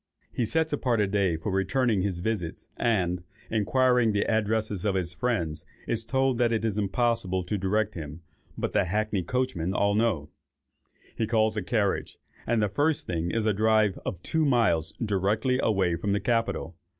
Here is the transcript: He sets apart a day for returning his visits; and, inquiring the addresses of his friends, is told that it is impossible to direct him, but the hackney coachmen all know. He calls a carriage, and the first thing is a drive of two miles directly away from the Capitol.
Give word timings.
He 0.33 0.45
sets 0.45 0.73
apart 0.73 0.99
a 0.99 1.05
day 1.05 1.37
for 1.37 1.51
returning 1.51 2.01
his 2.01 2.21
visits; 2.21 2.69
and, 2.77 3.21
inquiring 3.51 4.13
the 4.13 4.25
addresses 4.25 4.83
of 4.83 4.95
his 4.95 5.13
friends, 5.13 5.63
is 5.85 6.03
told 6.03 6.39
that 6.39 6.51
it 6.51 6.65
is 6.65 6.79
impossible 6.79 7.43
to 7.43 7.55
direct 7.55 7.93
him, 7.93 8.21
but 8.57 8.73
the 8.73 8.85
hackney 8.85 9.21
coachmen 9.21 9.75
all 9.75 9.93
know. 9.93 10.31
He 11.15 11.27
calls 11.27 11.55
a 11.55 11.61
carriage, 11.61 12.17
and 12.47 12.63
the 12.63 12.67
first 12.67 13.05
thing 13.05 13.29
is 13.29 13.45
a 13.45 13.53
drive 13.53 13.99
of 14.03 14.19
two 14.23 14.43
miles 14.43 14.91
directly 14.93 15.59
away 15.61 15.95
from 15.95 16.13
the 16.13 16.19
Capitol. 16.19 16.75